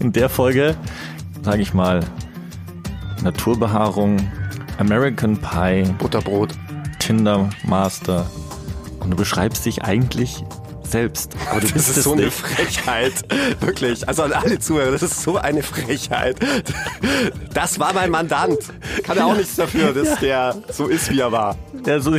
In 0.00 0.12
der 0.12 0.30
Folge, 0.30 0.76
sage 1.42 1.60
ich 1.60 1.74
mal, 1.74 2.00
Naturbehaarung, 3.22 4.16
American 4.78 5.36
Pie, 5.36 5.84
Butterbrot. 5.98 6.54
Tinder 6.98 7.50
Master. 7.64 8.30
Und 9.00 9.10
du 9.10 9.16
beschreibst 9.16 9.66
dich 9.66 9.82
eigentlich 9.82 10.42
selbst. 10.82 11.36
Aber 11.50 11.60
du 11.60 11.66
das 11.66 11.72
bist 11.74 11.96
ist 11.98 12.04
so 12.04 12.14
nicht. 12.14 12.22
eine 12.22 12.30
Frechheit. 12.30 13.12
Wirklich. 13.60 14.08
Also 14.08 14.22
an 14.22 14.32
alle 14.32 14.58
Zuhörer, 14.58 14.90
das 14.90 15.02
ist 15.02 15.22
so 15.22 15.36
eine 15.36 15.62
Frechheit. 15.62 16.36
Das 17.52 17.78
war 17.78 17.92
mein 17.92 18.10
Mandant. 18.10 18.58
Kann 19.02 19.18
er 19.18 19.26
auch 19.26 19.36
nichts 19.36 19.56
dafür, 19.56 19.92
dass 19.92 20.20
ja. 20.22 20.52
der 20.52 20.56
so 20.72 20.86
ist, 20.86 21.10
wie 21.10 21.20
er 21.20 21.30
war. 21.30 21.56
Ja, 21.84 22.00
so, 22.00 22.16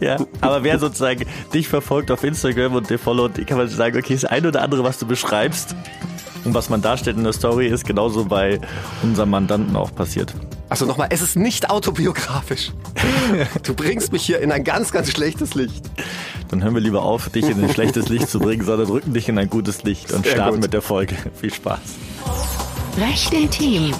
ja, 0.00 0.18
aber 0.40 0.64
wer 0.64 0.78
sozusagen 0.78 1.24
dich 1.54 1.68
verfolgt 1.68 2.10
auf 2.10 2.24
Instagram 2.24 2.74
und 2.74 2.90
dir 2.90 2.98
followt, 2.98 3.46
kann 3.46 3.56
man 3.58 3.68
sagen, 3.68 3.98
okay, 3.98 4.14
das 4.14 4.24
eine 4.26 4.48
oder 4.48 4.62
andere, 4.62 4.84
was 4.84 4.98
du 4.98 5.06
beschreibst 5.06 5.74
und 6.44 6.54
was 6.54 6.68
man 6.70 6.82
darstellt 6.82 7.16
in 7.16 7.24
der 7.24 7.32
Story, 7.32 7.66
ist 7.68 7.84
genauso 7.84 8.24
bei 8.24 8.60
unserem 9.02 9.30
Mandanten 9.30 9.76
auch 9.76 9.94
passiert. 9.94 10.34
Also 10.68 10.86
nochmal, 10.86 11.08
es 11.10 11.20
ist 11.20 11.36
nicht 11.36 11.70
autobiografisch. 11.70 12.72
Du 13.62 13.74
bringst 13.74 14.12
mich 14.12 14.22
hier 14.22 14.40
in 14.40 14.50
ein 14.52 14.64
ganz, 14.64 14.90
ganz 14.92 15.10
schlechtes 15.10 15.54
Licht. 15.54 15.82
Dann 16.48 16.62
hören 16.62 16.74
wir 16.74 16.80
lieber 16.80 17.02
auf, 17.02 17.28
dich 17.30 17.48
in 17.48 17.62
ein 17.62 17.70
schlechtes 17.72 18.08
Licht 18.08 18.28
zu 18.28 18.38
bringen, 18.40 18.64
sondern 18.64 18.88
rücken 18.88 19.12
dich 19.14 19.28
in 19.28 19.38
ein 19.38 19.48
gutes 19.48 19.84
Licht 19.84 20.12
und 20.12 20.24
Sehr 20.24 20.32
starten 20.34 20.54
gut. 20.54 20.62
mit 20.64 20.72
der 20.72 20.82
Folge. 20.82 21.16
Viel 21.40 21.52
Spaß. 21.52 21.78
Recht 22.98 23.32
intim. 23.32 23.92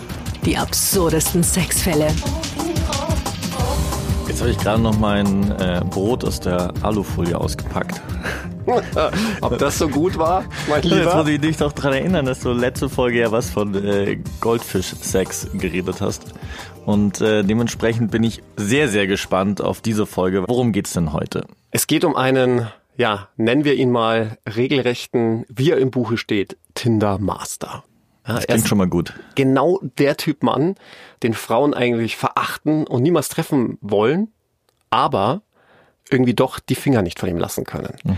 Die 0.44 0.56
absurdesten 0.56 1.44
Sexfälle. 1.44 2.08
Jetzt 4.40 4.46
habe 4.46 4.52
ich 4.52 4.64
gerade 4.64 4.82
noch 4.82 4.98
mein 4.98 5.50
äh, 5.60 5.82
Brot 5.90 6.24
aus 6.24 6.40
der 6.40 6.72
Alufolie 6.80 7.38
ausgepackt. 7.38 8.00
Ob 9.42 9.58
das 9.58 9.76
so 9.76 9.86
gut 9.86 10.16
war, 10.16 10.46
mein 10.66 10.80
Lieber? 10.80 10.96
Jetzt 10.96 11.14
muss 11.14 11.28
ich 11.28 11.40
dich 11.42 11.56
doch 11.58 11.72
daran 11.72 11.92
erinnern, 11.92 12.24
dass 12.24 12.40
du 12.40 12.50
letzte 12.52 12.88
Folge 12.88 13.18
ja 13.18 13.32
was 13.32 13.50
von 13.50 13.74
äh, 13.74 14.18
Goldfisch-Sex 14.40 15.48
geredet 15.52 16.00
hast. 16.00 16.32
Und 16.86 17.20
äh, 17.20 17.42
dementsprechend 17.42 18.12
bin 18.12 18.24
ich 18.24 18.42
sehr, 18.56 18.88
sehr 18.88 19.06
gespannt 19.06 19.60
auf 19.60 19.82
diese 19.82 20.06
Folge. 20.06 20.44
Worum 20.48 20.72
geht's 20.72 20.94
denn 20.94 21.12
heute? 21.12 21.44
Es 21.70 21.86
geht 21.86 22.02
um 22.06 22.16
einen, 22.16 22.66
ja, 22.96 23.28
nennen 23.36 23.66
wir 23.66 23.74
ihn 23.74 23.90
mal 23.90 24.38
regelrechten, 24.48 25.44
wie 25.50 25.72
er 25.72 25.76
im 25.76 25.90
Buche 25.90 26.16
steht, 26.16 26.56
Tinder 26.72 27.18
Master. 27.18 27.84
Ja, 28.30 28.36
das 28.36 28.46
klingt 28.46 28.68
schon 28.68 28.78
mal 28.78 28.88
gut. 28.88 29.14
Genau 29.34 29.80
der 29.98 30.16
Typ 30.16 30.42
Mann, 30.42 30.76
den 31.22 31.34
Frauen 31.34 31.74
eigentlich 31.74 32.16
verachten 32.16 32.86
und 32.86 33.02
niemals 33.02 33.28
treffen 33.28 33.78
wollen, 33.80 34.28
aber 34.90 35.42
irgendwie 36.10 36.34
doch 36.34 36.58
die 36.58 36.74
Finger 36.74 37.02
nicht 37.02 37.18
von 37.18 37.28
ihm 37.28 37.38
lassen 37.38 37.64
können. 37.64 37.96
Mhm. 38.04 38.16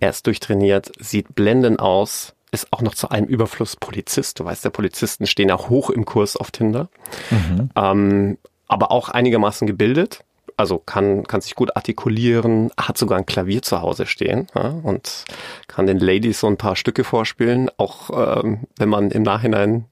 Er 0.00 0.10
ist 0.10 0.26
durchtrainiert, 0.26 0.92
sieht 0.98 1.34
blendend 1.34 1.80
aus, 1.80 2.34
ist 2.52 2.72
auch 2.72 2.82
noch 2.82 2.94
zu 2.94 3.10
einem 3.10 3.26
Überfluss 3.26 3.76
Polizist. 3.76 4.40
Du 4.40 4.44
weißt, 4.44 4.64
der 4.64 4.70
Polizisten 4.70 5.26
stehen 5.26 5.48
ja 5.48 5.58
hoch 5.58 5.90
im 5.90 6.04
Kurs 6.04 6.36
auf 6.36 6.50
Tinder. 6.50 6.88
Mhm. 7.30 7.70
Ähm, 7.74 8.38
aber 8.68 8.90
auch 8.90 9.08
einigermaßen 9.08 9.66
gebildet. 9.66 10.24
Also 10.56 10.78
kann, 10.78 11.24
kann 11.24 11.42
sich 11.42 11.54
gut 11.54 11.76
artikulieren, 11.76 12.70
hat 12.78 12.96
sogar 12.96 13.18
ein 13.18 13.26
Klavier 13.26 13.60
zu 13.60 13.82
Hause 13.82 14.06
stehen 14.06 14.46
ja, 14.54 14.68
und 14.82 15.24
kann 15.68 15.86
den 15.86 15.98
Ladies 15.98 16.40
so 16.40 16.46
ein 16.46 16.56
paar 16.56 16.76
Stücke 16.76 17.04
vorspielen. 17.04 17.70
Auch 17.76 18.10
ähm, 18.42 18.60
wenn 18.78 18.88
man 18.88 19.10
im 19.10 19.22
Nachhinein 19.22 19.84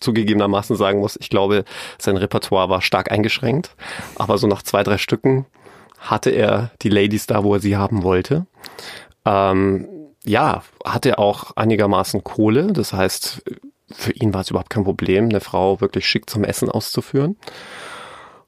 zugegebenermaßen 0.00 0.76
sagen 0.76 1.00
muss, 1.00 1.16
ich 1.20 1.30
glaube, 1.30 1.64
sein 1.98 2.16
Repertoire 2.16 2.68
war 2.68 2.82
stark 2.82 3.10
eingeschränkt. 3.10 3.74
Aber 4.16 4.38
so 4.38 4.46
nach 4.46 4.62
zwei, 4.62 4.82
drei 4.82 4.98
Stücken 4.98 5.46
hatte 5.98 6.30
er 6.30 6.70
die 6.82 6.88
Ladies 6.88 7.26
da, 7.26 7.44
wo 7.44 7.54
er 7.54 7.60
sie 7.60 7.76
haben 7.76 8.02
wollte. 8.02 8.46
Ähm, 9.24 9.88
ja, 10.24 10.62
hatte 10.84 11.18
auch 11.18 11.56
einigermaßen 11.56 12.22
Kohle. 12.22 12.72
Das 12.72 12.92
heißt, 12.92 13.42
für 13.92 14.12
ihn 14.12 14.34
war 14.34 14.42
es 14.42 14.50
überhaupt 14.50 14.70
kein 14.70 14.84
Problem, 14.84 15.28
eine 15.28 15.40
Frau 15.40 15.80
wirklich 15.80 16.06
schick 16.06 16.28
zum 16.28 16.44
Essen 16.44 16.70
auszuführen. 16.70 17.36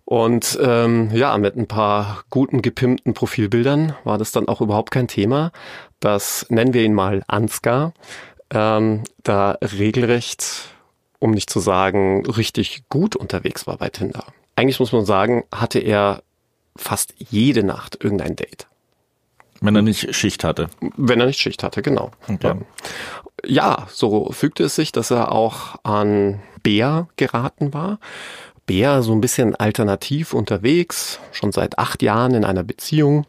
Und 0.05 0.59
ähm, 0.63 1.11
ja, 1.15 1.37
mit 1.39 1.57
ein 1.57 1.67
paar 1.67 2.25
guten 2.29 2.61
gepimpten 2.61 3.15
Profilbildern 3.15 3.95
war 4.05 4.19
das 4.19 4.33
dann 4.33 4.49
auch 4.49 4.61
überhaupt 4.61 4.91
kein 4.91 5.09
Thema. 5.09 5.51
Das 6.01 6.47
nennen 6.51 6.75
wir 6.75 6.85
ihn 6.85 6.95
mal 6.95 7.23
Ansgar. 7.27 7.95
Ähm, 8.51 9.05
da 9.23 9.53
regelrecht, 9.63 10.75
um 11.21 11.31
nicht 11.31 11.49
zu 11.49 11.61
sagen, 11.61 12.27
richtig 12.27 12.85
gut 12.91 13.17
unterwegs 13.17 13.67
war 13.67 13.79
bei 13.79 13.89
Tinder. 13.89 14.27
Eigentlich 14.57 14.79
muss 14.79 14.93
man 14.93 15.07
sagen, 15.07 15.45
hatte 15.53 15.79
er 15.79 16.23
fast 16.77 17.15
jede 17.19 17.65
Nacht 17.65 18.03
irgendein 18.05 18.37
Date. 18.37 18.69
Wenn 19.61 19.77
er 19.77 19.83
nicht 19.83 20.15
Schicht 20.15 20.45
hatte. 20.45 20.69
Wenn 20.97 21.21
er 21.21 21.27
nicht 21.27 21.41
Schicht 21.41 21.63
hatte, 21.63 21.81
genau. 21.81 22.11
Okay. 22.29 22.57
Ja, 23.47 23.87
so 23.91 24.31
fügte 24.33 24.65
es 24.65 24.75
sich, 24.75 24.93
dass 24.93 25.11
er 25.11 25.33
auch 25.33 25.77
an 25.83 26.43
Bär 26.63 27.09
geraten 27.17 27.73
war. 27.73 27.99
Bär 28.67 29.03
so 29.03 29.13
ein 29.13 29.21
bisschen 29.21 29.55
alternativ 29.55 30.35
unterwegs, 30.35 31.21
schon 31.33 31.53
seit 31.53 31.79
acht 31.79 32.03
Jahren 32.03 32.35
in 32.35 32.45
einer 32.45 32.63
Beziehung. 32.63 33.27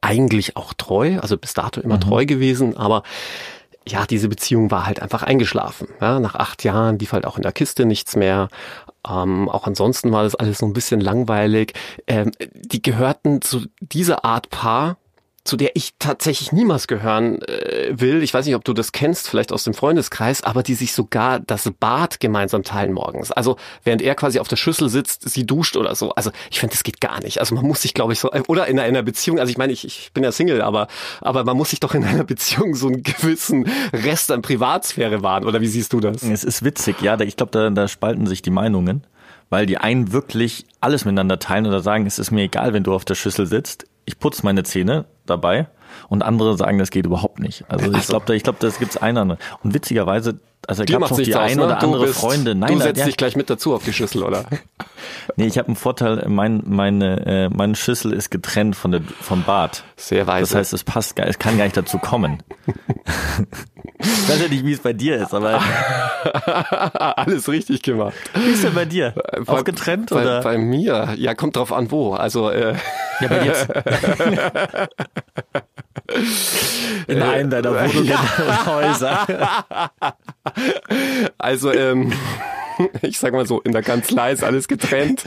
Eigentlich 0.00 0.56
auch 0.56 0.74
treu, 0.74 1.18
also 1.20 1.38
bis 1.38 1.54
dato 1.54 1.80
immer 1.80 1.96
mhm. 1.96 2.02
treu 2.02 2.26
gewesen, 2.26 2.76
aber 2.76 3.02
ja, 3.86 4.06
diese 4.06 4.28
Beziehung 4.28 4.70
war 4.70 4.86
halt 4.86 5.00
einfach 5.00 5.22
eingeschlafen. 5.22 5.88
Ja, 6.00 6.18
nach 6.18 6.34
acht 6.34 6.64
Jahren 6.64 6.98
lief 6.98 7.12
halt 7.12 7.26
auch 7.26 7.36
in 7.36 7.42
der 7.42 7.52
Kiste 7.52 7.84
nichts 7.84 8.16
mehr. 8.16 8.48
Ähm, 9.08 9.48
auch 9.48 9.66
ansonsten 9.66 10.10
war 10.12 10.22
das 10.22 10.34
alles 10.34 10.58
so 10.58 10.66
ein 10.66 10.72
bisschen 10.72 11.00
langweilig. 11.00 11.74
Ähm, 12.06 12.32
die 12.54 12.80
gehörten 12.80 13.42
zu 13.42 13.66
dieser 13.80 14.24
Art 14.24 14.48
Paar, 14.50 14.96
zu 15.44 15.58
der 15.58 15.76
ich 15.76 15.92
tatsächlich 15.98 16.52
niemals 16.52 16.86
gehören 16.86 17.42
äh, 17.42 17.92
will. 17.92 18.22
Ich 18.22 18.32
weiß 18.32 18.46
nicht, 18.46 18.54
ob 18.54 18.64
du 18.64 18.72
das 18.72 18.92
kennst, 18.92 19.28
vielleicht 19.28 19.52
aus 19.52 19.64
dem 19.64 19.74
Freundeskreis, 19.74 20.42
aber 20.42 20.62
die 20.62 20.74
sich 20.74 20.94
sogar 20.94 21.38
das 21.38 21.70
Bad 21.78 22.18
gemeinsam 22.18 22.62
teilen 22.62 22.92
morgens. 22.92 23.30
Also 23.30 23.56
während 23.82 24.00
er 24.00 24.14
quasi 24.14 24.38
auf 24.38 24.48
der 24.48 24.56
Schüssel 24.56 24.88
sitzt, 24.88 25.28
sie 25.28 25.46
duscht 25.46 25.76
oder 25.76 25.94
so. 25.94 26.12
Also 26.14 26.30
ich 26.50 26.60
finde, 26.60 26.72
das 26.72 26.82
geht 26.82 27.00
gar 27.00 27.22
nicht. 27.22 27.40
Also 27.40 27.54
man 27.54 27.66
muss 27.66 27.82
sich, 27.82 27.92
glaube 27.92 28.14
ich, 28.14 28.20
so 28.20 28.30
oder 28.48 28.66
in 28.68 28.78
einer 28.78 29.02
Beziehung. 29.02 29.38
Also 29.38 29.50
ich 29.50 29.58
meine, 29.58 29.74
ich, 29.74 29.84
ich 29.84 30.12
bin 30.14 30.24
ja 30.24 30.32
Single, 30.32 30.62
aber 30.62 30.88
aber 31.20 31.44
man 31.44 31.58
muss 31.58 31.70
sich 31.70 31.80
doch 31.80 31.94
in 31.94 32.04
einer 32.04 32.24
Beziehung 32.24 32.74
so 32.74 32.86
einen 32.86 33.02
gewissen 33.02 33.68
Rest 33.92 34.32
an 34.32 34.40
Privatsphäre 34.40 35.22
wahren. 35.22 35.44
Oder 35.44 35.60
wie 35.60 35.68
siehst 35.68 35.92
du 35.92 36.00
das? 36.00 36.22
Es 36.22 36.42
ist 36.42 36.64
witzig, 36.64 37.02
ja. 37.02 37.20
Ich 37.20 37.36
glaube, 37.36 37.52
da, 37.52 37.68
da 37.68 37.86
spalten 37.86 38.26
sich 38.26 38.42
die 38.42 38.50
Meinungen 38.50 39.06
weil 39.50 39.66
die 39.66 39.76
einen 39.76 40.10
wirklich 40.10 40.64
alles 40.80 41.04
miteinander 41.04 41.38
teilen 41.38 41.66
oder 41.66 41.80
sagen, 41.80 42.06
es 42.06 42.18
ist 42.18 42.32
mir 42.32 42.44
egal, 42.44 42.72
wenn 42.72 42.82
du 42.82 42.92
auf 42.92 43.04
der 43.04 43.14
Schüssel 43.14 43.46
sitzt 43.46 43.84
ich 44.06 44.18
putze 44.18 44.42
meine 44.44 44.62
Zähne 44.62 45.06
dabei 45.26 45.66
und 46.08 46.22
andere 46.22 46.56
sagen, 46.56 46.78
das 46.78 46.90
geht 46.90 47.06
überhaupt 47.06 47.38
nicht. 47.38 47.64
Also 47.68 47.92
ich 47.92 48.06
glaube, 48.06 48.26
da, 48.26 48.34
ich 48.34 48.42
glaube, 48.42 48.58
das 48.60 48.78
gibt's 48.78 48.96
einer. 48.96 49.22
Und 49.62 49.74
witzigerweise, 49.74 50.40
also 50.66 50.84
gab 50.84 51.00
noch 51.00 51.16
die 51.16 51.34
eine 51.34 51.56
ne? 51.56 51.64
oder 51.64 51.82
andere 51.82 52.06
bist, 52.06 52.20
Freunde. 52.20 52.54
Nein, 52.54 52.78
du 52.78 52.82
setzt 52.82 52.98
ja. 52.98 53.06
dich 53.06 53.16
gleich 53.16 53.36
mit 53.36 53.50
dazu 53.50 53.74
auf 53.74 53.84
die 53.84 53.92
Schüssel, 53.92 54.22
oder? 54.22 54.44
nee, 55.36 55.46
ich 55.46 55.58
habe 55.58 55.68
einen 55.68 55.76
Vorteil. 55.76 56.24
Mein, 56.28 56.62
meine, 56.66 57.26
äh, 57.26 57.48
meine 57.48 57.74
Schüssel 57.74 58.12
ist 58.12 58.30
getrennt 58.30 58.76
von 58.76 58.92
der 58.92 59.02
vom 59.20 59.42
Bad. 59.42 59.84
Sehr 59.96 60.26
weise. 60.26 60.52
Das 60.52 60.58
heißt, 60.58 60.72
es 60.72 60.84
passt, 60.84 61.18
es 61.18 61.38
kann 61.38 61.58
gar 61.58 61.64
nicht 61.64 61.76
dazu 61.76 61.98
kommen. 61.98 62.42
ich 63.98 64.28
weiß 64.28 64.42
ja 64.42 64.48
nicht, 64.48 64.64
wie 64.64 64.72
es 64.72 64.80
bei 64.80 64.92
dir 64.92 65.16
ist, 65.16 65.34
aber 65.34 65.60
alles 67.16 67.48
richtig 67.48 67.82
gemacht. 67.82 68.14
Wie 68.34 68.50
ist 68.50 68.64
denn 68.64 68.74
bei 68.74 68.84
dir? 68.84 69.14
Auch 69.46 69.56
bei, 69.56 69.62
getrennt 69.62 70.10
bei, 70.10 70.22
oder? 70.22 70.40
Bei 70.40 70.58
mir, 70.58 71.14
ja, 71.16 71.34
kommt 71.34 71.56
drauf 71.56 71.72
an, 71.72 71.90
wo. 71.90 72.14
Also 72.14 72.50
äh, 72.50 72.74
ja, 73.20 73.28
bei 73.28 73.38
dir. 73.38 74.88
In 77.06 77.22
einem 77.22 77.50
deiner 77.50 77.70
Wohnungen 77.70 78.04
ja. 78.08 78.66
Häuser. 78.66 79.26
Also, 81.38 81.72
ähm, 81.72 82.12
ich 83.02 83.18
sag 83.18 83.32
mal 83.32 83.46
so, 83.46 83.60
in 83.60 83.72
der 83.72 83.82
Kanzlei 83.82 84.32
ist 84.32 84.44
alles 84.44 84.68
getrennt. 84.68 85.24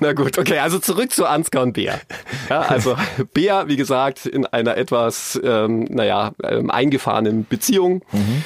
Na 0.00 0.12
gut, 0.14 0.38
okay, 0.38 0.58
also 0.58 0.78
zurück 0.78 1.12
zu 1.12 1.26
Ansgar 1.26 1.62
und 1.62 1.74
Bea. 1.74 2.00
Ja, 2.48 2.60
also 2.62 2.96
Bea, 3.34 3.68
wie 3.68 3.76
gesagt, 3.76 4.24
in 4.24 4.46
einer 4.46 4.76
etwas, 4.76 5.38
ähm, 5.42 5.84
naja, 5.90 6.32
ähm, 6.42 6.70
eingefahrenen 6.70 7.46
Beziehung. 7.46 8.02
Mhm. 8.12 8.44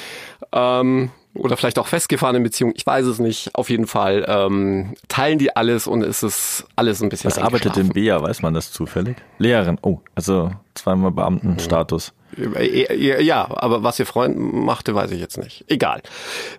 Ähm, 0.53 1.11
oder 1.35 1.57
vielleicht 1.57 1.79
auch 1.79 1.87
festgefahrenen 1.87 2.43
Beziehung, 2.43 2.73
ich 2.77 2.87
weiß 2.87 3.07
es 3.07 3.19
nicht. 3.19 3.55
Auf 3.55 3.71
jeden 3.71 3.87
Fall 3.87 4.25
ähm, 4.29 4.95
teilen 5.09 5.39
die 5.39 5.55
alles 5.57 5.87
und 5.87 6.03
es 6.03 6.23
ist 6.23 6.67
alles 6.77 7.03
ein 7.03 7.09
bisschen 7.09 7.31
Was 7.31 7.39
arbeitet 7.39 7.77
denn 7.77 7.89
Bea, 7.89 8.21
weiß 8.21 8.43
man 8.43 8.55
das 8.55 8.71
zufällig? 8.71 9.17
Lehrerin, 9.39 9.79
oh, 9.83 10.01
also 10.15 10.51
zweimal 10.75 11.11
Beamtenstatus. 11.11 12.13
Ja, 12.37 13.47
aber 13.51 13.83
was 13.83 13.99
ihr 13.99 14.07
Freund 14.07 14.37
machte, 14.39 14.95
weiß 14.95 15.11
ich 15.11 15.21
jetzt 15.21 15.39
nicht. 15.39 15.65
Egal. 15.69 16.03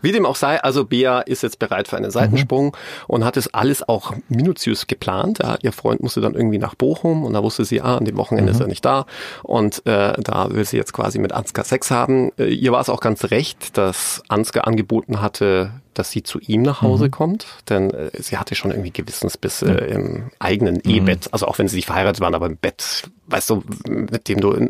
Wie 0.02 0.12
dem 0.12 0.26
auch 0.26 0.36
sei, 0.36 0.62
also 0.62 0.86
Bea 0.86 1.22
ist 1.22 1.44
jetzt 1.44 1.60
bereit 1.60 1.88
für 1.88 1.98
einen 1.98 2.12
Seitensprung 2.12 2.68
mhm. 2.68 2.72
und 3.08 3.26
hat 3.26 3.38
es 3.38 3.54
alles 3.54 3.88
auch 3.88 4.14
minutiös 4.30 4.88
geplant. 4.88 5.40
Ja, 5.42 5.58
ihr 5.62 5.72
Freund 5.72 6.02
musste 6.02 6.22
dann 6.22 6.36
irgendwie 6.36 6.60
nach 6.60 6.76
Bochum 6.76 7.26
und 7.26 7.34
da 7.34 7.44
wusste 7.44 7.66
sie, 7.66 7.82
ah, 7.82 7.98
an 7.98 8.06
dem 8.06 8.18
Wochenende 8.18 8.52
mhm. 8.52 8.56
ist 8.56 8.62
er 8.62 8.68
nicht 8.68 8.86
da 8.86 9.06
und 9.42 9.86
äh, 9.86 10.14
da 10.22 10.52
will 10.52 10.66
sie 10.66 10.78
jetzt 10.78 10.94
quasi 10.94 11.20
mit 11.20 11.32
Ansgar 11.32 11.66
Sex 11.66 11.90
haben. 11.92 12.32
Äh, 12.38 12.54
ihr 12.54 12.72
war 12.72 12.82
es 12.82 12.90
auch 12.90 13.02
ganz 13.02 13.26
recht, 13.32 13.78
dass 13.78 14.22
Ansgar 14.28 14.68
angeboten 14.68 15.22
hatte, 15.22 15.72
dass 15.94 16.12
sie 16.12 16.24
zu 16.24 16.40
ihm 16.40 16.62
nach 16.62 16.82
Hause 16.82 17.06
mhm. 17.06 17.12
kommt, 17.12 17.48
denn 17.70 17.92
äh, 17.92 18.12
sie 18.14 18.38
hatte 18.38 18.56
schon 18.56 18.72
irgendwie 18.72 18.92
Gewissensbisse 18.92 19.66
mhm. 19.66 19.78
im 19.96 20.24
eigenen 20.40 20.76
mhm. 20.76 20.90
Ehebett, 20.90 21.30
also 21.32 21.48
auch 21.48 21.60
wenn 21.60 21.68
sie 21.68 21.76
nicht 21.76 21.86
verheiratet 21.86 22.22
waren, 22.22 22.36
aber 22.36 22.48
im 22.48 22.58
Bett, 22.58 23.10
weißt 23.28 23.50
du, 23.50 23.64
mit 23.88 24.28
dem 24.28 24.42
du 24.42 24.70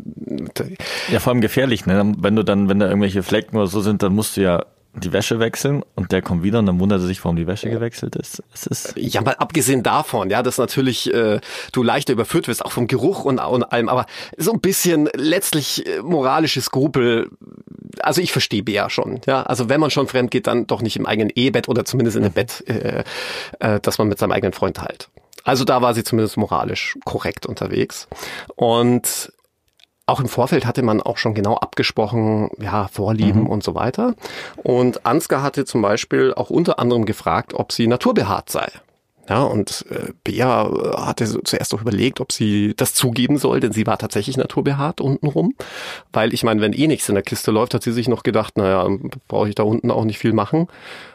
Ja, 1.10 1.20
vor 1.20 1.32
allem 1.32 1.40
gefährlich, 1.40 1.86
ne? 1.86 2.14
Wenn 2.18 2.36
du 2.36 2.42
dann, 2.42 2.68
wenn 2.68 2.78
da 2.78 2.86
irgendwelche 2.86 3.22
Flecken 3.22 3.56
oder 3.56 3.66
so 3.66 3.80
sind, 3.80 4.02
dann 4.02 4.14
musst 4.14 4.36
du 4.36 4.42
ja 4.42 4.64
die 4.96 5.12
Wäsche 5.12 5.40
wechseln 5.40 5.82
und 5.94 6.12
der 6.12 6.22
kommt 6.22 6.42
wieder 6.42 6.60
und 6.60 6.66
dann 6.66 6.78
wundert 6.78 7.00
er 7.00 7.06
sich, 7.06 7.22
warum 7.24 7.36
die 7.36 7.46
Wäsche 7.46 7.68
gewechselt 7.68 8.16
ist. 8.16 8.42
Es 8.52 8.66
ist 8.66 8.94
ja, 8.96 9.20
mal 9.22 9.34
abgesehen 9.34 9.82
davon, 9.82 10.30
ja, 10.30 10.42
dass 10.42 10.58
natürlich 10.58 11.12
äh, 11.12 11.40
du 11.72 11.82
leichter 11.82 12.12
überführt 12.12 12.48
wirst, 12.48 12.64
auch 12.64 12.72
vom 12.72 12.86
Geruch 12.86 13.24
und, 13.24 13.38
und 13.38 13.64
allem, 13.64 13.88
aber 13.88 14.06
so 14.36 14.52
ein 14.52 14.60
bisschen 14.60 15.08
letztlich 15.14 15.86
äh, 15.86 16.00
moralische 16.02 16.60
Skrupel. 16.60 17.30
Also 18.00 18.20
ich 18.20 18.32
verstehe 18.32 18.62
Bea 18.62 18.88
schon, 18.90 19.20
ja. 19.26 19.42
Also 19.42 19.68
wenn 19.68 19.80
man 19.80 19.90
schon 19.90 20.06
fremd 20.06 20.30
geht, 20.30 20.46
dann 20.46 20.66
doch 20.66 20.82
nicht 20.82 20.96
im 20.96 21.06
eigenen 21.06 21.30
Ehebett 21.30 21.68
oder 21.68 21.84
zumindest 21.84 22.16
in 22.16 22.24
einem 22.24 22.32
Bett, 22.32 22.64
äh, 22.66 23.04
äh, 23.60 23.80
das 23.80 23.98
man 23.98 24.08
mit 24.08 24.18
seinem 24.18 24.32
eigenen 24.32 24.52
Freund 24.52 24.76
teilt. 24.76 25.08
Also 25.44 25.64
da 25.64 25.82
war 25.82 25.92
sie 25.92 26.04
zumindest 26.04 26.36
moralisch 26.38 26.96
korrekt 27.04 27.46
unterwegs. 27.46 28.08
Und 28.56 29.32
auch 30.06 30.20
im 30.20 30.28
Vorfeld 30.28 30.66
hatte 30.66 30.82
man 30.82 31.00
auch 31.00 31.16
schon 31.16 31.34
genau 31.34 31.56
abgesprochen, 31.56 32.50
ja, 32.60 32.88
Vorlieben 32.88 33.42
mhm. 33.42 33.46
und 33.46 33.62
so 33.64 33.74
weiter. 33.74 34.14
Und 34.62 35.06
Ansgar 35.06 35.42
hatte 35.42 35.64
zum 35.64 35.82
Beispiel 35.82 36.34
auch 36.34 36.50
unter 36.50 36.78
anderem 36.78 37.06
gefragt, 37.06 37.54
ob 37.54 37.72
sie 37.72 37.86
naturbehaart 37.86 38.50
sei. 38.50 38.68
Ja, 39.28 39.42
und 39.42 39.86
äh, 39.88 40.12
Bea 40.22 40.70
hatte 40.98 41.42
zuerst 41.44 41.74
auch 41.74 41.80
überlegt, 41.80 42.20
ob 42.20 42.30
sie 42.30 42.74
das 42.76 42.92
zugeben 42.92 43.38
soll, 43.38 43.60
denn 43.60 43.72
sie 43.72 43.86
war 43.86 43.96
tatsächlich 43.96 44.36
naturbehaart 44.36 45.00
untenrum. 45.00 45.54
Weil 46.12 46.34
ich 46.34 46.42
meine, 46.42 46.60
wenn 46.60 46.74
eh 46.74 46.86
nichts 46.86 47.08
in 47.08 47.14
der 47.14 47.24
Kiste 47.24 47.50
läuft, 47.50 47.72
hat 47.72 47.82
sie 47.82 47.92
sich 47.92 48.06
noch 48.06 48.22
gedacht, 48.22 48.58
naja, 48.58 48.86
brauche 49.26 49.48
ich 49.48 49.54
da 49.54 49.62
unten 49.62 49.90
auch 49.90 50.04
nicht 50.04 50.18
viel 50.18 50.34
machen. 50.34 50.66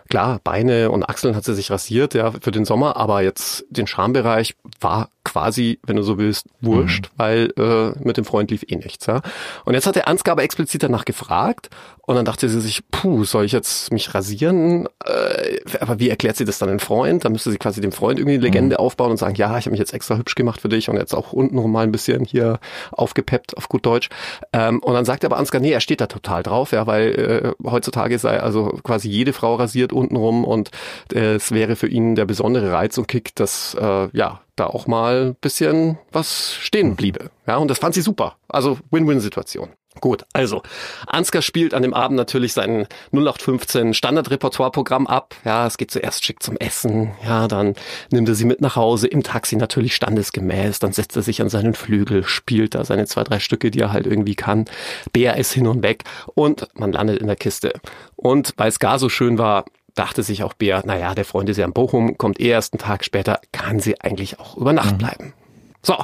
Klar, 0.09 0.39
Beine 0.43 0.89
und 0.89 1.03
Achseln 1.03 1.35
hat 1.35 1.43
sie 1.43 1.53
sich 1.53 1.69
rasiert, 1.69 2.15
ja, 2.15 2.31
für 2.31 2.49
den 2.49 2.65
Sommer, 2.65 2.97
aber 2.97 3.21
jetzt 3.21 3.65
den 3.69 3.85
Schambereich 3.85 4.55
war 4.79 5.09
quasi, 5.29 5.79
wenn 5.85 5.95
du 5.95 6.03
so 6.03 6.17
willst, 6.17 6.47
wurscht, 6.61 7.05
mhm. 7.05 7.09
weil 7.17 7.53
äh, 7.57 7.91
mit 8.03 8.17
dem 8.17 8.25
Freund 8.25 8.51
lief 8.51 8.63
eh 8.67 8.75
nichts. 8.75 9.05
Ja. 9.05 9.21
Und 9.65 9.73
jetzt 9.73 9.85
hat 9.85 9.95
der 9.95 10.07
Ansgar 10.07 10.33
aber 10.33 10.43
explizit 10.43 10.83
danach 10.83 11.05
gefragt 11.05 11.69
und 12.09 12.15
dann 12.15 12.25
dachte 12.25 12.49
sie 12.49 12.59
sich, 12.59 12.81
puh, 12.89 13.23
soll 13.23 13.45
ich 13.45 13.51
jetzt 13.51 13.93
mich 13.93 14.15
rasieren? 14.15 14.87
Äh, 15.05 15.59
aber 15.79 15.99
wie 15.99 16.09
erklärt 16.09 16.37
sie 16.37 16.43
das 16.45 16.57
dann 16.57 16.69
dem 16.69 16.79
Freund? 16.79 17.23
Da 17.23 17.29
müsste 17.29 17.51
sie 17.51 17.59
quasi 17.59 17.81
dem 17.81 17.91
Freund 17.91 18.17
irgendwie 18.17 18.33
eine 18.33 18.43
Legende 18.43 18.77
mhm. 18.77 18.79
aufbauen 18.79 19.11
und 19.11 19.17
sagen, 19.17 19.35
ja, 19.35 19.55
ich 19.59 19.65
habe 19.65 19.71
mich 19.71 19.79
jetzt 19.79 19.93
extra 19.93 20.17
hübsch 20.17 20.33
gemacht 20.33 20.59
für 20.59 20.69
dich 20.69 20.89
und 20.89 20.97
jetzt 20.97 21.13
auch 21.13 21.33
untenrum 21.33 21.71
mal 21.71 21.83
ein 21.83 21.91
bisschen 21.91 22.25
hier 22.25 22.59
aufgepeppt, 22.91 23.57
auf 23.57 23.69
gut 23.69 23.85
Deutsch. 23.85 24.09
Ähm, 24.53 24.79
und 24.79 24.95
dann 24.95 25.05
sagt 25.05 25.23
aber 25.23 25.37
Ansgar, 25.37 25.61
nee, 25.61 25.71
er 25.71 25.81
steht 25.81 26.01
da 26.01 26.07
total 26.07 26.41
drauf, 26.41 26.71
ja, 26.71 26.87
weil 26.87 27.55
äh, 27.63 27.69
heutzutage 27.69 28.17
sei 28.17 28.39
also 28.39 28.79
quasi 28.83 29.07
jede 29.07 29.31
Frau 29.31 29.53
rasiert 29.53 29.93
untenrum 29.93 30.45
und 30.45 30.71
äh, 31.13 31.35
es 31.35 31.51
wäre 31.51 31.75
für 31.75 31.87
ihn 31.87 32.15
der 32.15 32.25
besondere 32.25 32.71
Reiz 32.71 32.97
und 32.97 33.07
Kick, 33.07 33.35
dass 33.35 33.77
äh, 33.79 34.07
ja 34.13 34.41
da 34.59 34.67
auch 34.67 34.87
mal 34.87 35.35
bisschen 35.41 35.97
was 36.11 36.53
stehen 36.53 36.95
bliebe. 36.95 37.31
Ja, 37.47 37.57
und 37.57 37.69
das 37.69 37.79
fand 37.79 37.95
sie 37.95 38.01
super. 38.01 38.35
Also 38.47 38.77
Win-Win-Situation. 38.91 39.69
Gut, 40.01 40.23
also 40.33 40.61
Ansgar 41.07 41.41
spielt 41.41 41.73
an 41.73 41.81
dem 41.81 41.93
Abend 41.93 42.15
natürlich 42.15 42.53
sein 42.53 42.87
0815 43.11 43.93
Standardrepertoireprogramm 43.93 45.07
ab. 45.07 45.35
Ja, 45.43 45.65
es 45.65 45.77
geht 45.77 45.91
zuerst 45.91 46.23
schick 46.23 46.41
zum 46.41 46.55
Essen. 46.57 47.11
Ja, 47.25 47.47
dann 47.47 47.73
nimmt 48.11 48.29
er 48.29 48.35
sie 48.35 48.45
mit 48.45 48.61
nach 48.61 48.75
Hause, 48.75 49.07
im 49.07 49.23
Taxi 49.23 49.55
natürlich 49.55 49.95
standesgemäß. 49.95 50.79
Dann 50.79 50.93
setzt 50.93 51.15
er 51.15 51.23
sich 51.23 51.41
an 51.41 51.49
seinen 51.49 51.73
Flügel, 51.73 52.23
spielt 52.23 52.75
da 52.75 52.85
seine 52.85 53.07
zwei, 53.07 53.23
drei 53.23 53.39
Stücke, 53.39 53.71
die 53.71 53.79
er 53.79 53.91
halt 53.91 54.05
irgendwie 54.05 54.35
kann. 54.35 54.65
Bär 55.11 55.37
ist 55.37 55.51
hin 55.51 55.67
und 55.67 55.83
weg 55.83 56.03
und 56.33 56.67
man 56.75 56.91
landet 56.91 57.19
in 57.19 57.27
der 57.27 57.35
Kiste. 57.35 57.73
Und 58.15 58.53
weil 58.57 58.69
es 58.69 58.79
gar 58.79 58.99
so 58.99 59.09
schön 59.09 59.37
war, 59.37 59.65
dachte 59.95 60.23
sich 60.23 60.43
auch 60.43 60.53
Bea, 60.53 60.81
naja, 60.85 61.15
der 61.15 61.25
Freund 61.25 61.49
ist 61.49 61.57
ja 61.57 61.65
in 61.65 61.73
Bochum, 61.73 62.17
kommt 62.17 62.39
eh 62.39 62.49
erst 62.49 62.73
einen 62.73 62.79
Tag 62.79 63.03
später, 63.03 63.39
kann 63.51 63.79
sie 63.79 63.99
eigentlich 64.01 64.39
auch 64.39 64.57
über 64.57 64.73
Nacht 64.73 64.93
mhm. 64.93 64.97
bleiben. 64.97 65.33
So, 65.81 65.95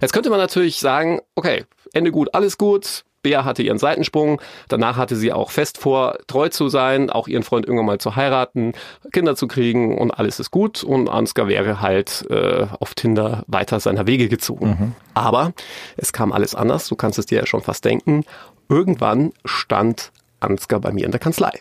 jetzt 0.00 0.12
könnte 0.12 0.30
man 0.30 0.38
natürlich 0.38 0.78
sagen, 0.78 1.20
okay, 1.34 1.64
Ende 1.92 2.10
gut, 2.12 2.34
alles 2.34 2.58
gut. 2.58 3.04
Bea 3.24 3.44
hatte 3.44 3.62
ihren 3.62 3.78
Seitensprung. 3.78 4.40
Danach 4.68 4.96
hatte 4.96 5.16
sie 5.16 5.32
auch 5.32 5.50
fest 5.50 5.78
vor, 5.78 6.18
treu 6.28 6.50
zu 6.50 6.68
sein, 6.68 7.10
auch 7.10 7.26
ihren 7.26 7.42
Freund 7.42 7.66
irgendwann 7.66 7.86
mal 7.86 7.98
zu 7.98 8.14
heiraten, 8.14 8.74
Kinder 9.12 9.34
zu 9.34 9.48
kriegen 9.48 9.98
und 9.98 10.12
alles 10.12 10.38
ist 10.38 10.52
gut. 10.52 10.84
Und 10.84 11.08
Ansgar 11.08 11.48
wäre 11.48 11.80
halt 11.80 12.26
äh, 12.30 12.66
auf 12.78 12.94
Tinder 12.94 13.42
weiter 13.48 13.80
seiner 13.80 14.06
Wege 14.06 14.28
gezogen. 14.28 14.66
Mhm. 14.66 14.92
Aber 15.14 15.52
es 15.96 16.12
kam 16.12 16.32
alles 16.32 16.54
anders. 16.54 16.86
Du 16.86 16.94
kannst 16.94 17.18
es 17.18 17.26
dir 17.26 17.40
ja 17.40 17.46
schon 17.46 17.62
fast 17.62 17.84
denken. 17.84 18.24
Irgendwann 18.68 19.32
stand 19.44 20.12
Ansgar 20.38 20.80
bei 20.80 20.92
mir 20.92 21.06
in 21.06 21.10
der 21.10 21.20
Kanzlei. 21.20 21.60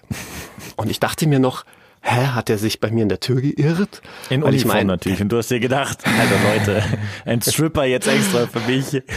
Und 0.76 0.90
ich 0.90 1.00
dachte 1.00 1.28
mir 1.28 1.40
noch, 1.40 1.66
hä, 2.02 2.28
hat 2.28 2.50
er 2.50 2.58
sich 2.58 2.80
bei 2.80 2.92
mir 2.92 3.04
in 3.04 3.10
der 3.10 3.20
Tür 3.20 3.42
geirrt? 3.42 4.02
In 4.30 4.44
Uniform 4.44 4.56
ich 4.56 4.66
mein, 4.66 4.88
natürlich. 4.88 5.22
Und 5.22 5.30
du 5.30 5.38
hast 5.38 5.50
dir 5.50 5.60
gedacht, 5.60 6.00
Alter 6.20 6.74
Leute, 6.74 6.84
ein 7.26 7.42
Stripper 7.42 7.86
jetzt 7.86 8.08
extra 8.08 8.48
für 8.48 8.60
mich. 8.62 9.02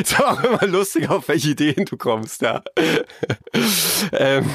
ist 0.00 0.20
auch 0.20 0.42
immer 0.42 0.66
lustig, 0.66 1.08
auf 1.08 1.28
welche 1.28 1.50
Ideen 1.50 1.84
du 1.84 1.96
kommst, 1.96 2.42
ja. 2.42 2.62
ähm, 4.12 4.48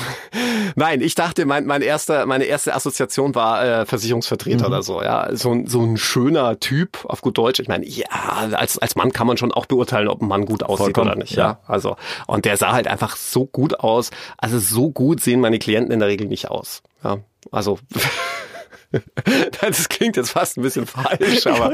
nein, 0.76 1.02
ich 1.02 1.16
dachte, 1.16 1.46
mein, 1.46 1.66
mein 1.66 1.82
erster, 1.82 2.26
meine 2.26 2.46
erste 2.46 2.74
Assoziation 2.74 3.36
war 3.36 3.64
äh, 3.64 3.86
Versicherungsvertreter 3.86 4.68
mhm. 4.68 4.74
oder 4.74 4.84
so, 4.84 5.02
ja. 5.02 5.36
So, 5.36 5.64
so 5.66 5.82
ein 5.82 5.98
schöner 5.98 6.60
Typ, 6.60 7.06
auf 7.06 7.22
gut 7.22 7.38
Deutsch. 7.38 7.60
Ich 7.60 7.68
meine, 7.68 7.86
ja, 7.86 8.06
als, 8.54 8.78
als 8.78 8.96
Mann 8.96 9.12
kann 9.12 9.28
man 9.28 9.38
schon 9.38 9.52
auch 9.52 9.66
beurteilen, 9.66 10.08
ob 10.08 10.22
ein 10.22 10.28
Mann 10.28 10.46
gut 10.46 10.64
aussieht 10.64 10.78
Vollkommen, 10.78 11.12
oder 11.12 11.20
nicht, 11.20 11.34
ja. 11.34 11.44
ja. 11.44 11.60
Also, 11.68 11.96
und 12.28 12.46
der 12.46 12.58
sah 12.58 12.74
halt 12.74 12.88
einfach 12.88 13.16
so 13.16 13.46
gut 13.46 13.80
aus. 13.80 14.12
Also 14.38 14.60
so 14.60 14.92
gut 14.92 15.22
sehen 15.22 15.40
meine 15.40 15.60
Klienten 15.60 15.92
in 15.92 16.00
der 16.00 16.10
Regel 16.10 16.28
nicht 16.28 16.50
aus. 16.50 16.82
Ja. 17.04 17.20
Also 17.52 17.80
Das 19.62 19.90
klingt 19.90 20.18
jetzt 20.18 20.32
fast 20.32 20.58
ein 20.58 20.62
bisschen 20.62 20.86
falsch, 20.86 21.48
aber. 21.48 21.74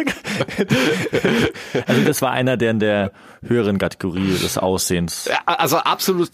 Also 1.88 2.04
das 2.06 2.21
war 2.21 2.31
einer, 2.31 2.57
der 2.57 2.71
in 2.71 2.80
der 2.80 3.12
höheren 3.42 3.77
Kategorie 3.77 4.38
des 4.38 4.57
Aussehens. 4.57 5.30
Also 5.45 5.77
absolut 5.77 6.31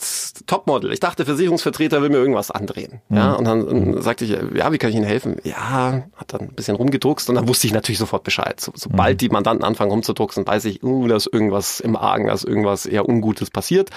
Topmodel. 0.47 0.91
Ich 0.91 0.99
dachte, 0.99 1.25
Versicherungsvertreter 1.25 2.01
will 2.01 2.09
mir 2.09 2.17
irgendwas 2.17 2.51
andrehen. 2.51 3.01
Ja, 3.09 3.29
mhm. 3.29 3.35
und 3.35 3.45
dann 3.45 4.01
sagte 4.01 4.25
ich, 4.25 4.31
ja, 4.31 4.71
wie 4.71 4.77
kann 4.77 4.89
ich 4.89 4.95
Ihnen 4.95 5.05
helfen? 5.05 5.37
Ja, 5.43 6.03
hat 6.15 6.33
dann 6.33 6.41
ein 6.41 6.53
bisschen 6.53 6.75
rumgedruckst 6.75 7.29
und 7.29 7.35
dann 7.35 7.47
wusste 7.47 7.67
ich 7.67 7.73
natürlich 7.73 7.99
sofort 7.99 8.23
Bescheid. 8.23 8.59
So, 8.59 8.71
sobald 8.75 9.15
mhm. 9.15 9.17
die 9.19 9.29
Mandanten 9.29 9.63
anfangen 9.63 9.91
rumzudrucksen, 9.91 10.45
weiß 10.45 10.65
ich, 10.65 10.83
uh, 10.83 11.07
da 11.07 11.15
ist 11.15 11.29
irgendwas 11.31 11.79
im 11.79 11.95
Argen, 11.95 12.27
da 12.27 12.33
ist 12.33 12.43
irgendwas 12.43 12.85
eher 12.85 13.07
Ungutes 13.07 13.49
passiert. 13.49 13.89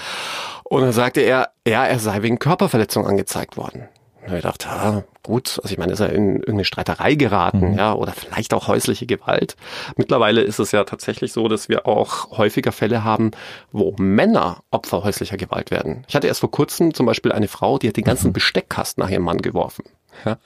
Und 0.65 0.83
dann 0.83 0.93
sagte 0.93 1.21
er, 1.21 1.51
ja, 1.67 1.85
er 1.85 1.99
sei 1.99 2.23
wegen 2.23 2.39
Körperverletzung 2.39 3.07
angezeigt 3.07 3.57
worden. 3.57 3.89
Und 4.29 4.37
ich 4.37 4.43
dachte, 4.43 4.67
ja, 4.69 5.05
gut, 5.23 5.61
also 5.63 5.73
ich 5.73 5.79
meine, 5.79 5.93
ist 5.93 6.01
er 6.01 6.13
in 6.13 6.37
irgendeine 6.37 6.65
Streiterei 6.65 7.15
geraten, 7.15 7.73
mhm. 7.73 7.79
ja, 7.79 7.93
oder 7.95 8.13
vielleicht 8.13 8.55
auch 8.55 8.69
häusliche 8.69 9.07
Gewalt. 9.07 9.57
Mittlerweile 9.97 10.41
ist 10.43 10.59
es 10.59 10.73
ja 10.73 10.85
tatsächlich 10.85 11.33
so, 11.33 11.49
dass 11.49 11.69
wir 11.69 11.87
auch 11.87 12.37
häufiger 12.37 12.73
Fälle 12.73 13.05
haben, 13.05 13.31
wo 13.73 13.95
Männer 13.99 14.63
Opfer 14.71 15.05
häuslicher 15.05 15.37
Gewalt 15.37 15.71
werden. 15.71 16.05
Ich 16.09 16.15
hatte 16.15 16.27
erst 16.27 16.41
vor 16.41 16.51
kurzem 16.51 16.95
zum 16.95 17.07
Beispiel 17.07 17.33
eine 17.33 17.49
Frau, 17.49 17.79
die 17.79 17.89
hat 17.89 17.97
den 17.97 18.05
ganzen 18.05 18.29
mhm. 18.29 18.35
Besteckkasten 18.35 19.03
nach 19.03 19.11
ihrem 19.11 19.25
Mann 19.25 19.39
geworfen. 19.39 19.85
Ja. 20.25 20.37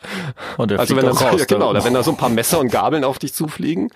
also 0.58 0.96
wenn 0.96 1.04
da, 1.04 1.12
raus, 1.12 1.40
ja, 1.40 1.44
genau, 1.46 1.70
oder 1.70 1.84
wenn 1.84 1.94
da 1.94 2.02
so 2.02 2.10
ein 2.10 2.16
paar 2.16 2.28
Messer 2.28 2.60
und 2.60 2.70
Gabeln 2.70 3.04
auf 3.04 3.18
dich 3.18 3.34
zufliegen. 3.34 3.90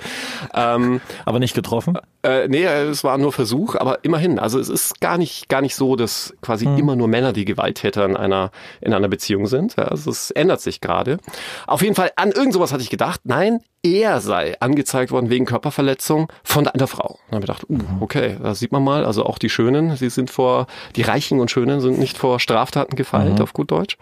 Ähm, 0.54 1.00
aber 1.24 1.38
nicht 1.38 1.54
getroffen? 1.54 1.98
Äh, 2.22 2.48
nee, 2.48 2.64
es 2.64 3.04
war 3.04 3.18
nur 3.18 3.32
Versuch, 3.32 3.74
aber 3.76 4.04
immerhin. 4.04 4.38
Also 4.38 4.58
es 4.58 4.68
ist 4.68 5.00
gar 5.00 5.18
nicht, 5.18 5.48
gar 5.48 5.60
nicht 5.60 5.76
so, 5.76 5.96
dass 5.96 6.34
quasi 6.40 6.64
hm. 6.64 6.78
immer 6.78 6.96
nur 6.96 7.08
Männer 7.08 7.32
die 7.32 7.44
Gewalttäter 7.44 8.04
in 8.04 8.16
einer, 8.16 8.50
in 8.80 8.92
einer 8.92 9.08
Beziehung 9.08 9.46
sind. 9.46 9.76
Ja, 9.76 9.84
also 9.84 10.10
es 10.10 10.30
ändert 10.30 10.60
sich 10.60 10.80
gerade. 10.80 11.18
Auf 11.66 11.82
jeden 11.82 11.94
Fall, 11.94 12.10
an 12.16 12.32
irgend 12.32 12.54
sowas 12.54 12.72
hatte 12.72 12.82
ich 12.82 12.90
gedacht. 12.90 13.20
Nein, 13.24 13.60
er 13.82 14.20
sei 14.20 14.56
angezeigt 14.60 15.12
worden 15.12 15.30
wegen 15.30 15.44
Körperverletzung 15.44 16.32
von 16.42 16.66
einer 16.66 16.86
Frau. 16.86 17.18
Dann 17.30 17.36
habe 17.36 17.44
ich 17.44 17.68
gedacht, 17.68 17.70
uh, 17.70 18.02
okay, 18.02 18.36
da 18.42 18.54
sieht 18.54 18.72
man 18.72 18.82
mal, 18.82 19.04
also 19.04 19.24
auch 19.24 19.38
die 19.38 19.48
Schönen, 19.48 19.96
sie 19.96 20.10
sind 20.10 20.30
vor, 20.30 20.66
die 20.96 21.02
Reichen 21.02 21.40
und 21.40 21.50
Schönen 21.50 21.80
sind 21.80 21.98
nicht 21.98 22.18
vor 22.18 22.40
Straftaten 22.40 22.96
gefallen, 22.96 23.34
mhm. 23.34 23.42
auf 23.42 23.52
gut 23.52 23.70
Deutsch. 23.70 23.96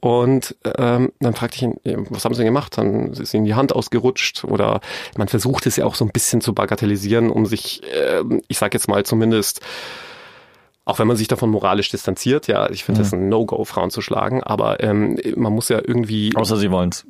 Und 0.00 0.56
ähm, 0.64 1.12
dann 1.20 1.34
fragte 1.34 1.56
ich 1.56 1.62
ihn, 1.62 1.76
was 2.10 2.24
haben 2.24 2.34
sie 2.34 2.44
gemacht? 2.44 2.76
Dann 2.78 3.12
ist 3.12 3.34
ihnen 3.34 3.44
die 3.44 3.54
Hand 3.54 3.72
ausgerutscht 3.72 4.44
oder 4.44 4.80
man 5.16 5.28
versucht 5.28 5.66
es 5.66 5.76
ja 5.76 5.84
auch 5.84 5.94
so 5.94 6.04
ein 6.04 6.10
bisschen 6.10 6.40
zu 6.40 6.52
bagatellisieren, 6.52 7.30
um 7.30 7.46
sich, 7.46 7.82
äh, 7.84 8.22
ich 8.48 8.58
sag 8.58 8.74
jetzt 8.74 8.88
mal 8.88 9.04
zumindest, 9.04 9.60
auch 10.84 10.98
wenn 10.98 11.06
man 11.06 11.18
sich 11.18 11.28
davon 11.28 11.50
moralisch 11.50 11.90
distanziert, 11.90 12.46
ja, 12.46 12.70
ich 12.70 12.82
finde 12.82 13.00
mhm. 13.00 13.04
das 13.04 13.12
ein 13.12 13.28
No-Go, 13.28 13.64
Frauen 13.64 13.90
zu 13.90 14.00
schlagen, 14.00 14.42
aber 14.42 14.82
ähm, 14.82 15.18
man 15.36 15.52
muss 15.52 15.68
ja 15.68 15.80
irgendwie. 15.84 16.34
Außer 16.34 16.56
sie 16.56 16.70
wollen's. 16.70 17.04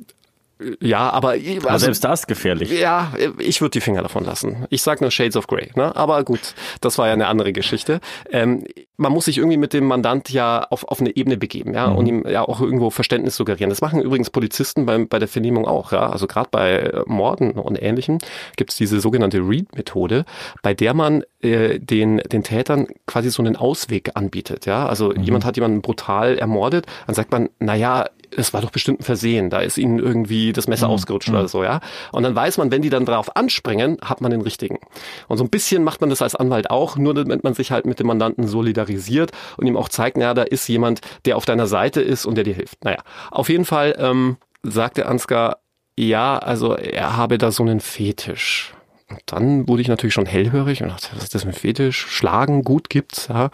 Ja, 0.81 1.09
aber, 1.09 1.29
also, 1.29 1.67
aber 1.67 1.79
selbst 1.79 2.03
das 2.03 2.21
ist 2.21 2.27
gefährlich. 2.27 2.69
Ja, 2.69 3.13
ich 3.37 3.61
würde 3.61 3.71
die 3.71 3.81
Finger 3.81 4.01
davon 4.01 4.25
lassen. 4.25 4.65
Ich 4.69 4.81
sag 4.81 4.99
nur 4.99 5.09
Shades 5.09 5.37
of 5.37 5.47
Grey, 5.47 5.71
ne? 5.75 5.95
Aber 5.95 6.23
gut, 6.25 6.53
das 6.81 6.97
war 6.97 7.07
ja 7.07 7.13
eine 7.13 7.27
andere 7.27 7.53
Geschichte. 7.53 8.01
Ähm, 8.29 8.65
man 8.97 9.13
muss 9.13 9.25
sich 9.25 9.37
irgendwie 9.37 9.55
mit 9.55 9.71
dem 9.71 9.85
Mandant 9.85 10.29
ja 10.29 10.67
auf, 10.69 10.83
auf 10.83 10.99
eine 10.99 11.15
Ebene 11.15 11.37
begeben, 11.37 11.73
ja, 11.73 11.87
mhm. 11.87 11.95
und 11.95 12.07
ihm 12.07 12.27
ja 12.27 12.41
auch 12.41 12.59
irgendwo 12.59 12.89
Verständnis 12.89 13.37
suggerieren. 13.37 13.69
Das 13.69 13.79
machen 13.79 14.01
übrigens 14.01 14.29
Polizisten 14.29 14.85
bei, 14.85 14.97
bei 15.05 15.17
der 15.17 15.29
Vernehmung 15.29 15.65
auch, 15.65 15.93
ja. 15.93 16.09
Also 16.09 16.27
gerade 16.27 16.49
bei 16.51 16.91
Morden 17.05 17.51
und 17.51 17.81
Ähnlichem 17.81 18.17
gibt's 18.57 18.75
diese 18.75 18.99
sogenannte 18.99 19.37
Read-Methode, 19.37 20.25
bei 20.61 20.73
der 20.73 20.93
man 20.93 21.23
äh, 21.41 21.79
den, 21.79 22.17
den 22.17 22.43
Tätern 22.43 22.87
quasi 23.07 23.29
so 23.29 23.41
einen 23.41 23.55
Ausweg 23.55 24.11
anbietet, 24.15 24.65
ja. 24.65 24.85
Also 24.87 25.11
mhm. 25.11 25.23
jemand 25.23 25.45
hat 25.45 25.55
jemanden 25.55 25.81
brutal 25.81 26.37
ermordet, 26.37 26.85
dann 27.05 27.15
sagt 27.15 27.31
man, 27.31 27.49
na 27.59 27.75
ja, 27.75 28.05
es 28.35 28.53
war 28.53 28.61
doch 28.61 28.71
bestimmt 28.71 29.01
ein 29.01 29.03
Versehen, 29.03 29.49
da 29.49 29.59
ist 29.59 29.77
ihnen 29.77 29.99
irgendwie 29.99 30.53
das 30.53 30.67
Messer 30.67 30.87
Mhm. 30.87 30.93
ausgerutscht 30.93 31.29
oder 31.29 31.47
so, 31.47 31.63
ja. 31.63 31.79
Und 32.11 32.23
dann 32.23 32.35
weiß 32.35 32.57
man, 32.57 32.71
wenn 32.71 32.81
die 32.81 32.89
dann 32.89 33.05
drauf 33.05 33.35
anspringen, 33.35 33.97
hat 34.03 34.21
man 34.21 34.31
den 34.31 34.41
richtigen. 34.41 34.79
Und 35.27 35.37
so 35.37 35.43
ein 35.43 35.49
bisschen 35.49 35.83
macht 35.83 36.01
man 36.01 36.09
das 36.09 36.21
als 36.21 36.35
Anwalt 36.35 36.69
auch, 36.69 36.95
nur 36.97 37.13
damit 37.13 37.43
man 37.43 37.53
sich 37.53 37.71
halt 37.71 37.85
mit 37.85 37.99
dem 37.99 38.07
Mandanten 38.07 38.47
solidarisiert 38.47 39.31
und 39.57 39.67
ihm 39.67 39.77
auch 39.77 39.89
zeigt, 39.89 40.17
naja, 40.17 40.33
da 40.33 40.43
ist 40.43 40.67
jemand, 40.67 41.01
der 41.25 41.37
auf 41.37 41.45
deiner 41.45 41.67
Seite 41.67 42.01
ist 42.01 42.25
und 42.25 42.35
der 42.35 42.43
dir 42.43 42.53
hilft. 42.53 42.83
Naja, 42.83 42.99
auf 43.31 43.49
jeden 43.49 43.65
Fall 43.65 43.95
ähm, 43.97 44.37
sagte 44.63 45.05
Ansgar, 45.05 45.57
ja, 45.97 46.37
also 46.37 46.75
er 46.75 47.17
habe 47.17 47.37
da 47.37 47.51
so 47.51 47.63
einen 47.63 47.79
Fetisch. 47.79 48.73
Und 49.09 49.21
dann 49.25 49.67
wurde 49.67 49.81
ich 49.81 49.87
natürlich 49.87 50.13
schon 50.13 50.27
hellhörig 50.27 50.83
und 50.83 50.89
dachte, 50.89 51.07
was 51.15 51.23
ist 51.23 51.35
das 51.35 51.41
für 51.43 51.49
ein 51.49 51.53
Fetisch? 51.53 52.05
Schlagen, 52.07 52.63
gut 52.63 52.89
gibt's, 52.89 53.27
ja. 53.27 53.49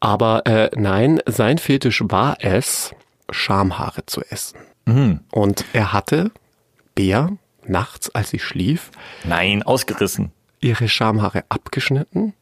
Aber 0.00 0.44
äh, 0.46 0.70
nein, 0.76 1.20
sein 1.26 1.58
Fetisch 1.58 2.02
war 2.06 2.36
es, 2.40 2.92
Schamhaare 3.30 4.06
zu 4.06 4.22
essen. 4.22 4.58
Mhm. 4.86 5.20
Und 5.32 5.64
er 5.72 5.92
hatte 5.92 6.30
Bär 6.94 7.30
nachts, 7.66 8.14
als 8.14 8.30
sie 8.30 8.38
schlief, 8.38 8.90
Nein, 9.24 9.62
ausgerissen. 9.62 10.32
ihre 10.60 10.88
Schamhaare 10.88 11.44
abgeschnitten 11.48 12.34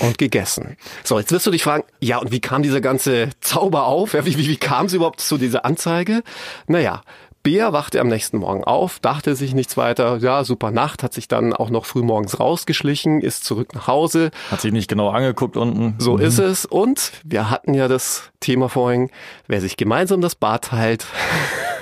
und 0.00 0.18
gegessen. 0.18 0.76
So, 1.04 1.18
jetzt 1.18 1.32
wirst 1.32 1.46
du 1.46 1.50
dich 1.50 1.62
fragen, 1.62 1.84
ja, 2.00 2.18
und 2.18 2.30
wie 2.32 2.40
kam 2.40 2.62
dieser 2.62 2.80
ganze 2.80 3.30
Zauber 3.40 3.86
auf? 3.86 4.12
Ja, 4.14 4.24
wie, 4.26 4.36
wie, 4.36 4.48
wie 4.48 4.56
kam 4.56 4.86
es 4.86 4.92
überhaupt 4.92 5.20
zu 5.20 5.38
dieser 5.38 5.64
Anzeige? 5.64 6.22
Naja, 6.66 7.02
Bea 7.46 7.72
wachte 7.72 8.00
am 8.00 8.08
nächsten 8.08 8.38
Morgen 8.38 8.64
auf, 8.64 8.98
dachte 8.98 9.36
sich 9.36 9.54
nichts 9.54 9.76
weiter, 9.76 10.16
ja, 10.16 10.42
super 10.42 10.72
Nacht, 10.72 11.04
hat 11.04 11.14
sich 11.14 11.28
dann 11.28 11.52
auch 11.52 11.70
noch 11.70 11.84
früh 11.84 12.02
morgens 12.02 12.40
rausgeschlichen, 12.40 13.20
ist 13.20 13.44
zurück 13.44 13.72
nach 13.72 13.86
Hause, 13.86 14.32
Hat 14.50 14.60
sich 14.60 14.72
nicht 14.72 14.88
genau 14.88 15.10
angeguckt 15.10 15.56
unten. 15.56 15.94
so 15.98 16.16
ist 16.16 16.40
es. 16.40 16.64
Und 16.66 17.12
wir 17.22 17.48
hatten 17.48 17.72
ja 17.72 17.86
das 17.86 18.32
Thema 18.40 18.68
vorhin, 18.68 19.10
wer 19.46 19.60
sich 19.60 19.76
gemeinsam 19.76 20.20
das 20.22 20.34
Bad 20.34 20.64
teilt, 20.64 21.06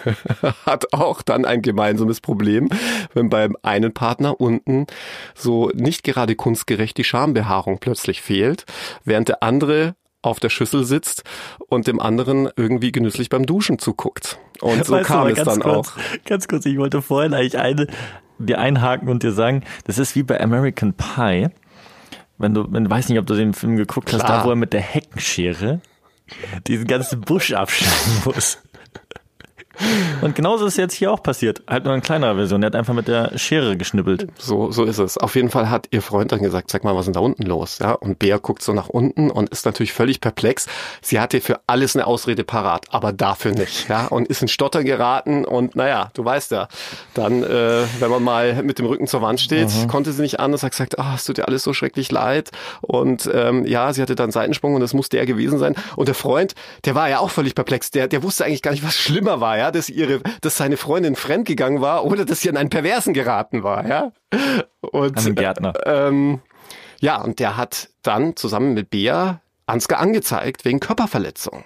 hat 0.67 0.93
auch 0.93 1.23
dann 1.23 1.47
ein 1.47 1.63
gemeinsames 1.63 2.21
Problem, 2.21 2.69
wenn 3.15 3.31
beim 3.31 3.57
einen 3.63 3.95
Partner 3.95 4.39
unten 4.39 4.87
so 5.35 5.71
nicht 5.73 6.05
gerade 6.05 6.37
kunstgerecht 6.37 6.99
die 6.99 7.05
Schambehaarung 7.05 7.79
plötzlich 7.79 8.21
fehlt, 8.21 8.67
während 9.05 9.29
der 9.29 9.43
andere 9.43 9.95
auf 10.25 10.41
der 10.41 10.51
Schüssel 10.51 10.85
sitzt 10.85 11.23
und 11.69 11.87
dem 11.87 12.01
anderen 12.01 12.49
irgendwie 12.57 12.93
genüsslich 12.93 13.29
beim 13.29 13.47
Duschen 13.47 13.79
zuguckt. 13.79 14.39
Und 14.65 14.87
so 14.87 14.95
Weißt 14.95 15.07
kam 15.07 15.27
es 15.27 15.37
ganz 15.37 15.49
dann 15.49 15.61
kurz, 15.61 15.89
auch. 15.89 16.25
Ganz 16.25 16.49
kurz, 16.49 16.65
ich 16.65 16.79
wollte 16.79 17.03
vorhin 17.03 17.35
eigentlich 17.35 17.59
eine, 17.59 17.87
dir 18.39 18.59
einhaken 18.59 19.11
und 19.11 19.23
dir 19.23 19.33
sagen, 19.33 19.63
das 19.85 19.99
ist 19.99 20.17
wie 20.17 20.23
bei 20.23 20.41
American 20.41 20.95
Pie. 20.95 21.49
Wenn 22.39 22.55
du, 22.55 22.67
wenn, 22.73 22.89
weiß 22.89 23.11
nicht, 23.11 23.19
ob 23.19 23.27
du 23.27 23.35
den 23.35 23.53
Film 23.53 23.77
geguckt 23.77 24.11
hast, 24.13 24.25
Klar. 24.25 24.39
da 24.39 24.45
wo 24.47 24.51
er 24.51 24.57
mit 24.57 24.73
der 24.73 24.81
Heckenschere 24.81 25.81
diesen 26.67 26.87
ganzen 26.87 27.21
Busch 27.21 27.53
abschneiden 27.53 28.23
muss. 28.25 28.59
Und 30.21 30.35
genauso 30.35 30.67
ist 30.67 30.79
jetzt 30.79 30.95
hier 30.95 31.13
auch 31.13 31.23
passiert. 31.23 31.63
Halt 31.69 31.85
nur 31.85 31.95
in 31.95 32.03
kleinerer 32.03 32.37
Version. 32.37 32.63
Er 32.63 32.67
hat 32.67 32.77
einfach 32.77 32.95
mit 32.95 33.09
der 33.09 33.37
Schere 33.37 33.77
geschnippelt. 33.77 34.29
So, 34.39 34.71
so 34.71 34.85
ist 34.85 34.99
es. 34.99 35.19
Auf 35.19 35.35
jeden 35.37 35.51
Fall 35.51 35.71
hat 35.71 35.89
ihr 35.91 36.03
Freund 36.03 36.33
dann 36.33 36.43
gesagt, 36.43 36.71
sag 36.71 36.85
mal, 36.85 36.95
was 36.95 37.03
ist 37.03 37.07
denn 37.07 37.15
da 37.15 37.21
unten 37.21 37.43
los? 37.45 37.79
Ja, 37.81 37.93
und 37.93 38.19
Bea 38.19 38.39
guckt 38.39 38.63
so 38.63 38.73
nach 38.73 38.89
unten 38.89 39.31
und 39.31 39.51
ist 39.51 39.67
natürlich 39.67 39.93
völlig 39.93 40.21
perplex. 40.21 40.67
Sie 41.03 41.21
hatte 41.21 41.41
für 41.41 41.61
alles 41.67 41.97
eine 41.97 42.07
Ausrede 42.07 42.45
parat, 42.45 42.87
aber 42.91 43.13
dafür 43.13 43.53
nicht. 43.53 43.89
Ja, 43.89 44.07
und 44.07 44.29
ist 44.29 44.43
in 44.43 44.49
Stotter 44.49 44.85
geraten 44.85 45.45
und 45.45 45.77
naja, 45.77 46.11
du 46.15 46.25
weißt 46.25 46.53
ja, 46.53 46.69
dann, 47.15 47.43
äh, 47.43 47.83
wenn 47.99 48.11
man 48.11 48.23
mal 48.23 48.63
mit 48.63 48.79
dem 48.79 48.87
Rücken 48.87 49.07
zur 49.07 49.23
Wand 49.23 49.41
steht, 49.41 49.69
konnte 49.89 50.13
sie 50.13 50.23
nicht 50.23 50.41
anders, 50.41 50.63
hat 50.63 50.73
gesagt, 50.73 50.99
ah, 50.99 51.13
es 51.15 51.25
tut 51.25 51.39
dir 51.39 51.49
alles 51.49 51.63
so 51.63 51.73
schrecklich 51.73 52.11
leid. 52.11 52.51
Und 52.81 53.31
ähm, 53.33 53.67
ja, 53.67 53.93
sie 53.93 54.03
hatte 54.03 54.15
dann 54.15 54.31
Seitensprung 54.31 54.75
und 54.75 54.81
das 54.81 54.95
musste 54.95 55.19
er 55.19 55.27
gewesen 55.27 55.59
sein. 55.59 55.75
Und 55.97 56.09
der 56.09 56.15
Freund, 56.15 56.55
der 56.85 56.95
war 56.95 57.09
ja 57.09 57.19
auch 57.19 57.31
völlig 57.31 57.55
perplex. 57.55 57.91
Der, 57.91 58.09
der 58.09 58.23
wusste 58.23 58.45
eigentlich 58.45 58.63
gar 58.63 58.71
nicht, 58.71 58.85
was 58.85 58.97
schlimmer 58.97 59.41
war, 59.41 59.59
ja, 59.59 59.64
dass 59.71 59.89
ihre, 59.89 60.21
dass 60.41 60.57
seine 60.57 60.77
Freundin 60.77 61.17
fremdgegangen 61.17 61.81
war 61.81 62.05
oder 62.05 62.25
dass 62.25 62.41
sie 62.41 62.49
an 62.49 62.57
einen 62.57 62.71
Perversen 62.71 63.15
geraten 63.15 63.63
war, 63.63 63.87
ja. 63.87 64.13
Und 64.81 65.19
An 65.19 65.25
den 65.25 65.35
Gärtner. 65.35 65.73
ähm, 65.87 66.41
ja, 67.01 67.21
und 67.21 67.39
der 67.39 67.57
hat 67.57 67.89
dann 68.03 68.37
zusammen 68.37 68.75
mit 68.75 68.91
Bea 68.91 69.41
Ansgar 69.67 69.99
angezeigt 69.99 70.65
wegen 70.67 70.79
Körperverletzung. 70.79 71.65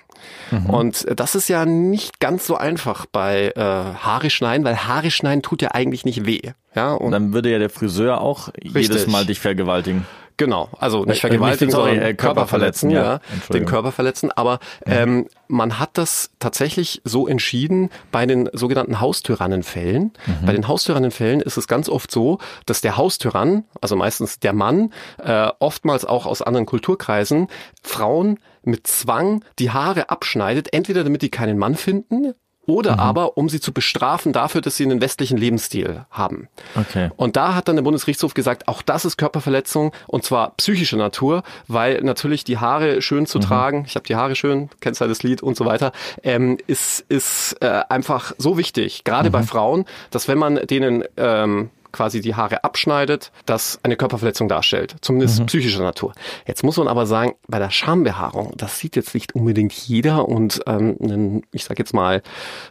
Und 0.69 1.07
das 1.15 1.35
ist 1.35 1.49
ja 1.49 1.65
nicht 1.65 2.21
ganz 2.21 2.47
so 2.47 2.57
einfach 2.57 3.07
bei 3.07 3.53
äh, 3.55 3.61
Haare 3.61 4.31
schneiden, 4.31 4.65
weil 4.65 4.77
Haare 4.77 5.11
schneiden 5.11 5.43
tut 5.43 5.63
ja 5.63 5.73
eigentlich 5.73 6.05
nicht 6.05 6.25
weh. 6.27 6.41
Ja, 6.75 6.93
und 6.93 7.11
Dann 7.13 7.33
würde 7.33 7.51
ja 7.51 7.59
der 7.59 7.71
Friseur 7.71 8.21
auch 8.21 8.51
jedes 8.61 9.07
Mal 9.09 9.27
dich 9.27 9.41
vergewaltigen. 9.41 10.07
Genau, 10.39 10.69
also 10.79 11.05
nicht 11.05 11.19
Äh, 11.19 11.21
vergewaltigen, 11.21 11.67
nicht, 11.67 11.75
sorry, 11.75 11.91
sondern 11.91 12.11
äh, 12.11 12.15
Körper 12.15 12.47
verletzen, 12.47 12.91
ja. 12.91 13.03
ja, 13.03 13.21
den. 13.53 13.67
Körper 13.67 13.93
verletzen. 13.93 14.31
Aber 14.31 14.61
ähm, 14.87 15.27
man 15.49 15.79
hat 15.81 15.91
das 15.95 16.31
tatsächlich 16.39 17.03
so 17.05 17.27
entschieden 17.27 17.91
bei 18.13 18.25
den 18.25 18.49
sogenannten 18.53 19.01
Haustyrannenfällen. 19.01 20.13
Bei 20.47 20.53
den 20.53 20.69
Haustyrannenfällen 20.69 21.41
ist 21.41 21.57
es 21.57 21.67
ganz 21.67 21.89
oft 21.89 22.11
so, 22.11 22.39
dass 22.67 22.81
der 22.81 22.97
Haustyrann, 22.97 23.65
also 23.81 23.97
meistens 23.97 24.39
der 24.39 24.53
Mann, 24.53 24.93
äh, 25.23 25.51
oftmals 25.59 26.05
auch 26.05 26.25
aus 26.25 26.41
anderen 26.41 26.67
Kulturkreisen, 26.67 27.49
Frauen 27.83 28.39
mit 28.63 28.87
Zwang 28.87 29.45
die 29.59 29.71
Haare 29.71 30.11
abschneidet, 30.11 30.73
entweder 30.73 31.03
damit 31.03 31.23
die 31.23 31.31
keinen 31.31 31.59
Mann 31.59 31.75
finden 31.75 32.35
oder 32.69 32.99
aber 32.99 33.39
um 33.39 33.49
sie 33.49 33.61
zu 33.61 33.73
bestrafen 33.73 34.33
dafür, 34.33 34.61
dass 34.61 34.77
sie 34.77 34.85
einen 34.85 35.01
westlichen 35.01 35.39
Lebensstil 35.39 36.05
haben. 36.11 36.49
Okay. 36.77 37.11
Und 37.17 37.37
da 37.37 37.55
hat 37.55 37.67
dann 37.67 37.77
der 37.77 37.83
Bundesgerichtshof 37.83 38.35
gesagt, 38.35 38.69
auch 38.69 38.83
das 38.83 39.07
ist 39.07 39.17
Körperverletzung 39.17 39.93
und 40.07 40.23
zwar 40.23 40.55
psychischer 40.59 40.99
Natur, 40.99 41.43
weil 41.67 42.03
natürlich 42.03 42.45
die 42.45 42.59
Haare 42.59 43.01
schön 43.01 43.25
zu 43.25 43.39
tragen, 43.39 43.85
ich 43.87 43.95
habe 43.95 44.07
die 44.07 44.17
Haare 44.17 44.37
schön, 44.37 44.69
kennst 44.81 45.01
ja 45.01 45.07
das 45.07 45.23
Lied 45.23 45.43
und 45.43 45.57
so 45.57 45.65
weiter, 45.65 45.93
ähm, 46.23 46.59
ist, 46.67 47.05
ist 47.09 47.57
äh, 47.61 47.83
einfach 47.89 48.33
so 48.37 48.59
wichtig, 48.59 49.03
gerade 49.03 49.31
bei 49.31 49.43
Frauen, 49.43 49.87
dass 50.11 50.29
wenn 50.29 50.39
man 50.39 50.57
denen 50.57 51.05
ähm, 51.17 51.71
quasi 51.99 52.21
die 52.21 52.37
Haare 52.37 52.63
abschneidet, 52.63 53.33
das 53.45 53.81
eine 53.83 53.97
Körperverletzung 53.97 54.47
darstellt, 54.49 54.95
zumindest 55.01 55.45
psychischer 55.47 55.83
Natur. 55.83 56.13
Jetzt 56.47 56.63
muss 56.63 56.77
man 56.77 56.87
aber 56.87 57.07
sagen, 57.07 57.33
bei 57.49 57.59
der 57.59 57.71
Schambehaarung, 57.71 58.53
das 58.57 58.79
sieht 58.79 58.95
jetzt 58.95 59.15
nicht 59.15 59.35
unbedingt 59.35 59.73
jeder 59.73 60.29
und 60.29 60.61
ähm, 60.69 60.97
einen, 61.03 61.43
ich 61.51 61.65
sag 61.65 61.77
jetzt 61.81 61.93
mal, 61.95 62.23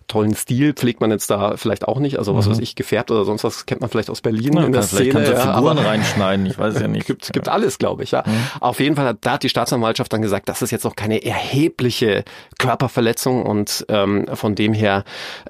tollen 0.07 0.33
Stil 0.33 0.71
pflegt 0.73 1.01
man 1.01 1.11
jetzt 1.11 1.29
da 1.29 1.57
vielleicht 1.57 1.89
auch 1.89 1.99
nicht, 1.99 2.17
also 2.19 2.37
was 2.37 2.49
weiß 2.49 2.59
ich, 2.59 2.75
gefärbt 2.75 3.11
oder 3.11 3.25
sonst 3.25 3.43
was 3.43 3.65
kennt 3.65 3.81
man 3.81 3.89
vielleicht 3.89 4.09
aus 4.09 4.21
Berlin 4.21 4.53
Ja, 4.53 4.63
in 4.63 4.71
der 4.71 4.81
Szene. 4.83 5.09
kannst 5.09 5.29
du 5.29 5.33
ja, 5.33 5.53
Figuren 5.55 5.77
reinschneiden, 5.77 6.45
ich 6.45 6.57
weiß 6.57 6.79
ja 6.79 6.87
nicht. 6.87 7.05
gibt, 7.05 7.33
gibt 7.33 7.49
alles, 7.49 7.79
glaube 7.79 8.03
ich, 8.03 8.11
ja. 8.11 8.23
Auf 8.61 8.79
jeden 8.79 8.95
Fall 8.95 9.07
hat, 9.07 9.17
da 9.21 9.33
hat 9.33 9.43
die 9.43 9.49
Staatsanwaltschaft 9.49 10.13
dann 10.13 10.21
gesagt, 10.21 10.47
das 10.47 10.61
ist 10.61 10.71
jetzt 10.71 10.85
auch 10.85 10.95
keine 10.95 11.21
erhebliche 11.25 12.23
Körperverletzung 12.59 13.43
und 13.45 13.85
ähm, 13.89 14.25
von 14.33 14.55
dem 14.55 14.71
her 14.71 15.03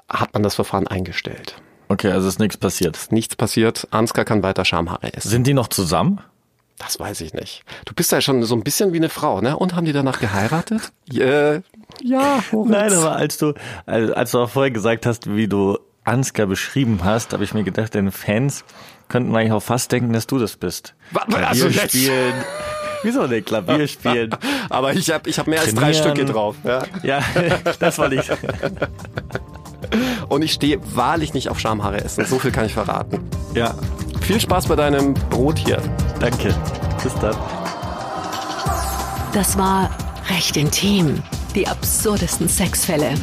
hat 0.08 0.34
man 0.34 0.42
das 0.42 0.56
Verfahren 0.56 0.88
eingestellt. 0.88 1.54
Okay, 1.88 2.10
also 2.10 2.28
ist 2.28 2.38
nichts 2.38 2.56
passiert. 2.56 2.98
Nichts 3.10 3.34
passiert, 3.36 3.88
Ansgar 3.90 4.24
kann 4.24 4.42
weiter 4.42 4.64
Schamhaare 4.64 5.12
essen. 5.14 5.28
Sind 5.28 5.46
die 5.46 5.54
noch 5.54 5.68
zusammen? 5.68 6.20
Das 6.78 7.00
weiß 7.00 7.22
ich 7.22 7.34
nicht. 7.34 7.64
Du 7.86 7.94
bist 7.94 8.12
ja 8.12 8.20
schon 8.20 8.42
so 8.44 8.54
ein 8.54 8.62
bisschen 8.62 8.92
wie 8.92 8.98
eine 8.98 9.08
Frau, 9.08 9.40
ne? 9.40 9.56
Und 9.56 9.74
haben 9.74 9.84
die 9.84 9.92
danach 9.92 10.20
geheiratet? 10.20 10.92
äh, 11.12 11.60
ja, 12.02 12.40
Moritz. 12.52 12.70
Nein, 12.70 12.92
aber 12.92 13.16
als 13.16 13.38
du, 13.38 13.54
als 13.86 14.30
du 14.30 14.38
auch 14.38 14.50
vorher 14.50 14.70
gesagt 14.70 15.04
hast, 15.06 15.34
wie 15.34 15.48
du 15.48 15.78
Ansgar 16.04 16.46
beschrieben 16.46 17.00
hast, 17.02 17.32
habe 17.32 17.42
ich 17.44 17.52
mir 17.52 17.64
gedacht, 17.64 17.94
deine 17.94 18.12
Fans 18.12 18.64
könnten 19.08 19.34
eigentlich 19.34 19.52
auch 19.52 19.62
fast 19.62 19.90
denken, 19.90 20.12
dass 20.12 20.26
du 20.26 20.38
das 20.38 20.56
bist. 20.56 20.94
Wa- 21.10 21.22
wa- 21.26 21.38
Klavier 21.38 21.48
also 21.48 21.68
jetzt- 21.68 21.90
spielen. 21.96 22.34
Wieso 23.04 23.26
denn 23.28 23.44
Klavier 23.44 23.86
spielen? 23.86 24.30
Aber 24.70 24.92
ich 24.92 25.10
habe 25.10 25.30
ich 25.30 25.38
hab 25.38 25.46
mehr 25.46 25.60
als 25.60 25.72
drei 25.72 25.92
Trainieren. 25.92 26.16
Stücke 26.16 26.32
drauf. 26.32 26.56
Ja. 26.64 26.82
Ja, 27.04 27.20
das 27.78 27.96
war 27.98 28.08
nicht. 28.08 28.28
Und 30.28 30.42
ich 30.42 30.52
stehe 30.52 30.78
wahrlich 30.94 31.32
nicht 31.34 31.48
auf 31.48 31.58
Schamhaare 31.58 32.04
essen. 32.04 32.24
So 32.26 32.38
viel 32.38 32.50
kann 32.50 32.66
ich 32.66 32.74
verraten. 32.74 33.28
Ja, 33.54 33.74
Viel 34.20 34.40
Spaß 34.40 34.66
bei 34.66 34.76
deinem 34.76 35.14
Brot 35.14 35.58
hier. 35.58 35.80
danke. 36.20 36.54
Bis 37.02 37.14
dann. 37.14 37.34
Das 39.32 39.56
war 39.56 39.90
Recht 40.28 40.56
intim. 40.56 41.22
Die 41.54 41.66
absurdesten 41.66 42.48
Sexfälle. 42.48 43.14